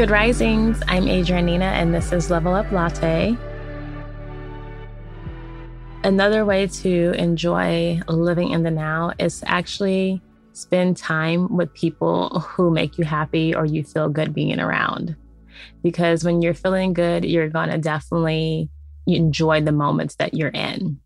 Good 0.00 0.08
risings. 0.10 0.80
I'm 0.88 1.04
Adrianne 1.04 1.44
Nina, 1.44 1.66
and 1.66 1.92
this 1.94 2.10
is 2.10 2.30
Level 2.30 2.54
Up 2.54 2.72
Latte. 2.72 3.36
Another 6.02 6.46
way 6.46 6.68
to 6.68 7.12
enjoy 7.18 8.00
living 8.08 8.52
in 8.52 8.62
the 8.62 8.70
now 8.70 9.12
is 9.18 9.40
to 9.40 9.50
actually 9.50 10.22
spend 10.54 10.96
time 10.96 11.54
with 11.54 11.74
people 11.74 12.40
who 12.40 12.70
make 12.70 12.96
you 12.96 13.04
happy 13.04 13.54
or 13.54 13.66
you 13.66 13.84
feel 13.84 14.08
good 14.08 14.32
being 14.32 14.58
around. 14.58 15.16
Because 15.82 16.24
when 16.24 16.40
you're 16.40 16.54
feeling 16.54 16.94
good, 16.94 17.26
you're 17.26 17.50
going 17.50 17.68
to 17.68 17.76
definitely 17.76 18.70
enjoy 19.06 19.60
the 19.60 19.70
moments 19.70 20.14
that 20.14 20.32
you're 20.32 20.48
in. 20.48 20.98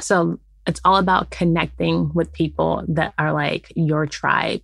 So 0.00 0.40
it's 0.66 0.80
all 0.84 0.96
about 0.96 1.30
connecting 1.30 2.12
with 2.14 2.32
people 2.32 2.82
that 2.88 3.14
are 3.16 3.32
like 3.32 3.72
your 3.76 4.06
tribe, 4.06 4.62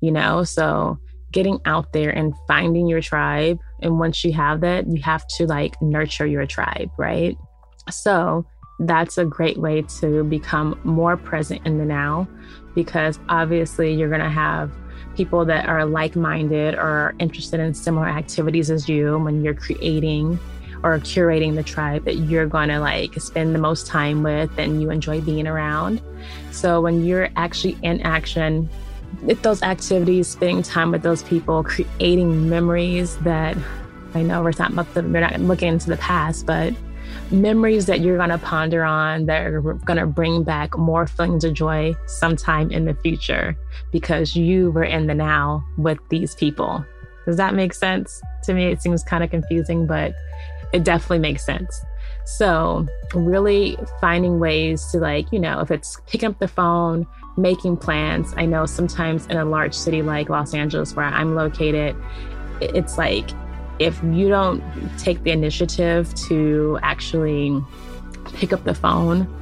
you 0.00 0.12
know? 0.12 0.44
So 0.44 1.00
getting 1.36 1.60
out 1.66 1.92
there 1.92 2.08
and 2.08 2.32
finding 2.48 2.86
your 2.86 3.02
tribe. 3.02 3.58
And 3.82 3.98
once 3.98 4.24
you 4.24 4.32
have 4.32 4.62
that, 4.62 4.86
you 4.86 5.02
have 5.02 5.28
to 5.36 5.44
like 5.44 5.80
nurture 5.82 6.26
your 6.26 6.46
tribe, 6.46 6.90
right? 6.96 7.36
So 7.90 8.46
that's 8.78 9.18
a 9.18 9.26
great 9.26 9.58
way 9.58 9.82
to 10.00 10.24
become 10.24 10.80
more 10.82 11.18
present 11.18 11.60
in 11.66 11.76
the 11.76 11.84
now 11.84 12.26
because 12.74 13.18
obviously 13.28 13.92
you're 13.92 14.08
going 14.08 14.22
to 14.22 14.30
have 14.30 14.72
people 15.14 15.44
that 15.44 15.68
are 15.68 15.84
like 15.84 16.16
minded 16.16 16.74
or 16.74 17.14
interested 17.18 17.60
in 17.60 17.74
similar 17.74 18.08
activities 18.08 18.70
as 18.70 18.88
you 18.88 19.18
when 19.18 19.44
you're 19.44 19.52
creating 19.52 20.38
or 20.82 20.98
curating 21.00 21.54
the 21.54 21.62
tribe 21.62 22.06
that 22.06 22.16
you're 22.16 22.46
going 22.46 22.70
to 22.70 22.80
like 22.80 23.12
spend 23.20 23.54
the 23.54 23.58
most 23.58 23.86
time 23.86 24.22
with 24.22 24.58
and 24.58 24.80
you 24.80 24.88
enjoy 24.90 25.20
being 25.20 25.46
around. 25.46 26.00
So 26.50 26.80
when 26.80 27.04
you're 27.04 27.28
actually 27.36 27.76
in 27.82 28.00
action, 28.00 28.70
with 29.22 29.42
those 29.42 29.62
activities, 29.62 30.28
spending 30.28 30.62
time 30.62 30.90
with 30.90 31.02
those 31.02 31.22
people, 31.22 31.64
creating 31.64 32.48
memories 32.48 33.16
that 33.18 33.56
I 34.14 34.22
know 34.22 34.42
we're 34.42 34.52
not, 34.58 34.72
we're 34.94 35.20
not 35.20 35.40
looking 35.40 35.68
into 35.68 35.90
the 35.90 35.96
past, 35.96 36.46
but 36.46 36.72
memories 37.30 37.86
that 37.86 38.00
you're 38.00 38.16
going 38.16 38.30
to 38.30 38.38
ponder 38.38 38.84
on 38.84 39.26
that 39.26 39.42
are 39.46 39.60
going 39.60 39.98
to 39.98 40.06
bring 40.06 40.42
back 40.42 40.76
more 40.78 41.06
feelings 41.06 41.44
of 41.44 41.54
joy 41.54 41.94
sometime 42.06 42.70
in 42.70 42.84
the 42.84 42.94
future 42.94 43.56
because 43.90 44.36
you 44.36 44.70
were 44.70 44.84
in 44.84 45.06
the 45.06 45.14
now 45.14 45.64
with 45.76 45.98
these 46.08 46.34
people. 46.34 46.84
Does 47.26 47.36
that 47.36 47.54
make 47.54 47.74
sense? 47.74 48.20
To 48.44 48.54
me, 48.54 48.66
it 48.66 48.80
seems 48.80 49.02
kind 49.02 49.24
of 49.24 49.30
confusing, 49.30 49.86
but 49.86 50.14
it 50.72 50.84
definitely 50.84 51.18
makes 51.18 51.44
sense. 51.44 51.84
So, 52.26 52.86
really 53.14 53.78
finding 54.00 54.40
ways 54.40 54.84
to, 54.92 54.98
like, 54.98 55.30
you 55.32 55.38
know, 55.38 55.60
if 55.60 55.70
it's 55.70 56.00
picking 56.06 56.28
up 56.28 56.38
the 56.38 56.48
phone, 56.48 57.06
making 57.36 57.76
plans. 57.76 58.32
I 58.36 58.46
know 58.46 58.66
sometimes 58.66 59.26
in 59.26 59.36
a 59.36 59.44
large 59.44 59.74
city 59.74 60.02
like 60.02 60.28
Los 60.28 60.54
Angeles, 60.54 60.96
where 60.96 61.06
I'm 61.06 61.34
located, 61.34 61.96
it's 62.60 62.98
like 62.98 63.30
if 63.78 64.02
you 64.02 64.28
don't 64.28 64.62
take 64.98 65.22
the 65.22 65.30
initiative 65.30 66.14
to 66.28 66.78
actually 66.82 67.62
pick 68.34 68.52
up 68.52 68.64
the 68.64 68.74
phone, 68.74 69.32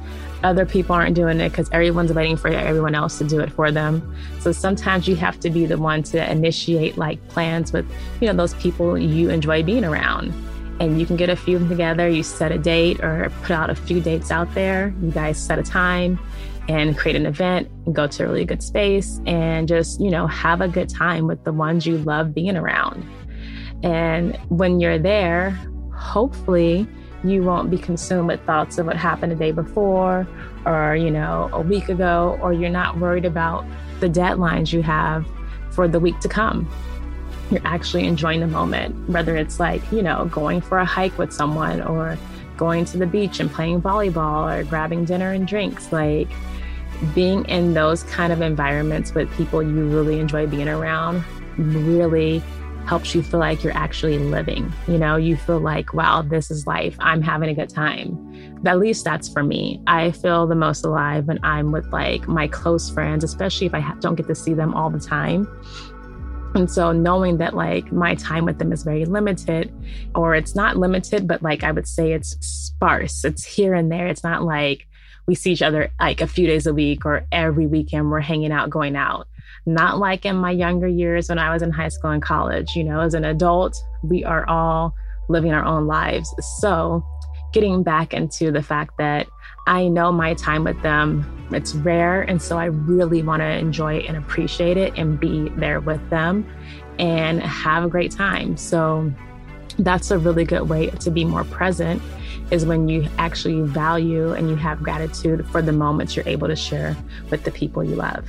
other 0.43 0.65
people 0.65 0.93
aren't 0.93 1.15
doing 1.15 1.39
it 1.39 1.49
because 1.49 1.69
everyone's 1.71 2.13
waiting 2.13 2.35
for 2.35 2.49
everyone 2.49 2.93
else 2.93 3.17
to 3.17 3.23
do 3.23 3.39
it 3.39 3.51
for 3.51 3.71
them. 3.71 4.15
So 4.39 4.51
sometimes 4.51 5.07
you 5.07 5.15
have 5.15 5.39
to 5.39 5.49
be 5.49 5.65
the 5.65 5.77
one 5.77 6.03
to 6.03 6.31
initiate 6.31 6.97
like 6.97 7.25
plans 7.29 7.71
with, 7.71 7.89
you 8.19 8.27
know, 8.27 8.33
those 8.33 8.53
people 8.55 8.97
you 8.97 9.29
enjoy 9.29 9.63
being 9.63 9.85
around. 9.85 10.33
And 10.79 10.99
you 10.99 11.05
can 11.05 11.15
get 11.15 11.29
a 11.29 11.35
few 11.35 11.55
of 11.55 11.61
them 11.61 11.69
together, 11.69 12.09
you 12.09 12.21
set 12.21 12.51
a 12.51 12.57
date 12.57 13.01
or 13.01 13.31
put 13.43 13.51
out 13.51 13.69
a 13.69 13.75
few 13.75 14.01
dates 14.01 14.29
out 14.29 14.53
there. 14.53 14.93
You 15.01 15.11
guys 15.11 15.37
set 15.37 15.57
a 15.57 15.63
time 15.63 16.19
and 16.67 16.97
create 16.97 17.15
an 17.15 17.25
event 17.25 17.69
and 17.85 17.95
go 17.95 18.07
to 18.07 18.23
a 18.23 18.27
really 18.27 18.43
good 18.43 18.61
space 18.61 19.21
and 19.25 19.67
just, 19.67 20.01
you 20.01 20.09
know, 20.09 20.27
have 20.27 20.61
a 20.61 20.67
good 20.67 20.89
time 20.89 21.27
with 21.27 21.43
the 21.43 21.53
ones 21.53 21.85
you 21.85 21.97
love 21.99 22.33
being 22.33 22.57
around. 22.57 23.07
And 23.83 24.35
when 24.49 24.79
you're 24.79 24.99
there, 24.99 25.51
hopefully 25.93 26.87
you 27.23 27.43
won't 27.43 27.69
be 27.71 27.77
consumed 27.77 28.27
with 28.27 28.41
thoughts 28.45 28.77
of 28.77 28.85
what 28.85 28.97
happened 28.97 29.31
the 29.31 29.35
day 29.35 29.51
before 29.51 30.27
or, 30.65 30.95
you 30.95 31.11
know, 31.11 31.49
a 31.53 31.61
week 31.61 31.89
ago, 31.89 32.37
or 32.41 32.51
you're 32.51 32.69
not 32.69 32.99
worried 32.99 33.25
about 33.25 33.65
the 33.99 34.09
deadlines 34.09 34.73
you 34.73 34.81
have 34.81 35.25
for 35.71 35.87
the 35.87 35.99
week 35.99 36.19
to 36.19 36.27
come. 36.27 36.69
You're 37.51 37.61
actually 37.65 38.05
enjoying 38.05 38.39
the 38.39 38.47
moment, 38.47 39.09
whether 39.09 39.35
it's 39.35 39.59
like, 39.59 39.81
you 39.91 40.01
know, 40.01 40.25
going 40.25 40.61
for 40.61 40.79
a 40.79 40.85
hike 40.85 41.17
with 41.17 41.31
someone 41.31 41.81
or 41.81 42.17
going 42.57 42.85
to 42.85 42.97
the 42.97 43.05
beach 43.05 43.39
and 43.39 43.51
playing 43.51 43.81
volleyball 43.81 44.59
or 44.59 44.63
grabbing 44.63 45.05
dinner 45.05 45.31
and 45.31 45.47
drinks. 45.47 45.91
Like 45.91 46.29
being 47.13 47.45
in 47.45 47.73
those 47.73 48.03
kind 48.03 48.31
of 48.31 48.41
environments 48.41 49.13
with 49.13 49.31
people 49.35 49.61
you 49.61 49.85
really 49.87 50.19
enjoy 50.19 50.47
being 50.47 50.69
around 50.69 51.23
really 51.57 52.41
helps 52.85 53.15
you 53.15 53.23
feel 53.23 53.39
like 53.39 53.63
you're 53.63 53.75
actually 53.75 54.17
living. 54.19 54.71
You 54.87 54.97
know, 54.97 55.15
you 55.15 55.35
feel 55.35 55.59
like, 55.59 55.93
wow, 55.93 56.21
this 56.21 56.51
is 56.51 56.67
life. 56.67 56.95
I'm 56.99 57.21
having 57.21 57.49
a 57.49 57.53
good 57.53 57.69
time. 57.69 58.61
At 58.65 58.79
least 58.79 59.03
that's 59.03 59.27
for 59.27 59.43
me. 59.43 59.81
I 59.87 60.11
feel 60.11 60.45
the 60.45 60.55
most 60.55 60.85
alive 60.85 61.25
when 61.27 61.39
I'm 61.43 61.71
with 61.71 61.85
like 61.87 62.27
my 62.27 62.47
close 62.47 62.89
friends, 62.89 63.23
especially 63.23 63.67
if 63.67 63.73
I 63.73 63.93
don't 63.99 64.15
get 64.15 64.27
to 64.27 64.35
see 64.35 64.53
them 64.53 64.73
all 64.73 64.89
the 64.89 64.99
time. 64.99 65.47
And 66.55 66.71
so 66.71 66.91
knowing 66.91 67.37
that 67.37 67.53
like 67.53 67.91
my 67.91 68.15
time 68.15 68.45
with 68.45 68.59
them 68.59 68.71
is 68.71 68.83
very 68.83 69.05
limited, 69.05 69.73
or 70.15 70.35
it's 70.35 70.55
not 70.55 70.77
limited, 70.77 71.27
but 71.27 71.43
like 71.43 71.63
I 71.63 71.71
would 71.71 71.87
say 71.87 72.13
it's 72.13 72.37
sparse, 72.45 73.23
it's 73.25 73.43
here 73.43 73.73
and 73.73 73.91
there. 73.91 74.07
It's 74.07 74.23
not 74.23 74.43
like 74.43 74.87
we 75.27 75.35
see 75.35 75.51
each 75.51 75.61
other 75.61 75.91
like 75.99 76.21
a 76.21 76.27
few 76.27 76.47
days 76.47 76.65
a 76.65 76.73
week 76.73 77.05
or 77.05 77.25
every 77.31 77.67
weekend 77.67 78.09
we're 78.09 78.21
hanging 78.21 78.51
out, 78.51 78.69
going 78.69 78.95
out 78.95 79.27
not 79.65 79.97
like 79.97 80.25
in 80.25 80.35
my 80.35 80.51
younger 80.51 80.87
years 80.87 81.29
when 81.29 81.39
I 81.39 81.51
was 81.51 81.61
in 81.61 81.71
high 81.71 81.89
school 81.89 82.11
and 82.11 82.21
college. 82.21 82.75
You 82.75 82.83
know, 82.83 82.99
as 82.99 83.13
an 83.13 83.25
adult, 83.25 83.81
we 84.03 84.23
are 84.23 84.47
all 84.47 84.93
living 85.29 85.53
our 85.53 85.65
own 85.65 85.87
lives. 85.87 86.33
So, 86.59 87.03
getting 87.53 87.83
back 87.83 88.13
into 88.13 88.51
the 88.51 88.61
fact 88.61 88.97
that 88.97 89.27
I 89.67 89.87
know 89.87 90.11
my 90.11 90.33
time 90.35 90.63
with 90.63 90.81
them, 90.81 91.25
it's 91.51 91.75
rare. 91.75 92.21
And 92.23 92.41
so 92.41 92.57
I 92.57 92.65
really 92.65 93.21
want 93.21 93.41
to 93.41 93.49
enjoy 93.49 93.97
and 93.99 94.17
appreciate 94.17 94.77
it 94.77 94.97
and 94.97 95.19
be 95.19 95.49
there 95.49 95.79
with 95.79 96.09
them 96.09 96.49
and 96.99 97.41
have 97.41 97.83
a 97.83 97.89
great 97.89 98.11
time. 98.11 98.57
So, 98.57 99.11
that's 99.79 100.11
a 100.11 100.17
really 100.17 100.45
good 100.45 100.69
way 100.69 100.87
to 100.87 101.11
be 101.11 101.25
more 101.25 101.43
present 101.43 102.01
is 102.51 102.65
when 102.65 102.87
you 102.87 103.07
actually 103.17 103.61
value 103.61 104.33
and 104.33 104.49
you 104.49 104.55
have 104.55 104.81
gratitude 104.81 105.45
for 105.49 105.61
the 105.61 105.71
moments 105.71 106.15
you're 106.15 106.27
able 106.27 106.47
to 106.47 106.55
share 106.55 106.95
with 107.29 107.43
the 107.43 107.51
people 107.51 107.83
you 107.83 107.95
love. 107.95 108.25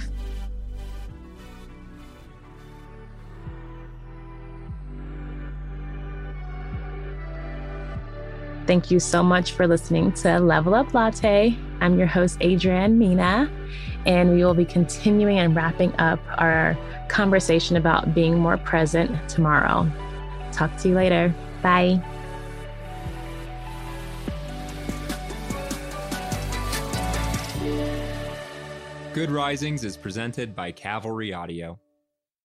Thank 8.67 8.91
you 8.91 8.99
so 8.99 9.23
much 9.23 9.53
for 9.53 9.69
listening 9.69 10.11
to 10.15 10.41
Level 10.41 10.75
Up 10.75 10.93
Latte. 10.93 11.57
I'm 11.81 11.97
your 11.97 12.09
host, 12.09 12.41
Adrianne 12.41 12.95
Nina, 12.95 13.49
and 14.07 14.33
we 14.33 14.45
will 14.45 14.55
be 14.55 14.65
continuing 14.65 15.39
and 15.39 15.55
wrapping 15.55 15.95
up 16.01 16.19
our 16.39 16.77
conversation 17.09 17.77
about 17.77 18.13
being 18.13 18.37
more 18.37 18.57
present 18.57 19.29
tomorrow. 19.29 19.89
Talk 20.51 20.77
to 20.79 20.89
you 20.89 20.97
later. 20.97 21.33
Bye. 21.63 22.03
Good 29.15 29.31
Risings 29.31 29.85
is 29.85 29.97
presented 29.97 30.57
by 30.57 30.73
Cavalry 30.73 31.33
Audio. 31.33 31.79